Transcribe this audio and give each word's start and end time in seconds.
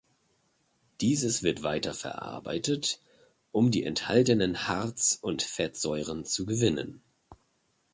Dieses 0.99 1.43
wird 1.43 1.61
weiter 1.61 1.93
verarbeitet, 1.93 2.99
um 3.51 3.69
die 3.69 3.83
enthaltenen 3.83 4.67
Harz- 4.67 5.19
und 5.21 5.43
Fettsäuren 5.43 6.25
zu 6.25 6.47
gewinnen. 6.47 7.03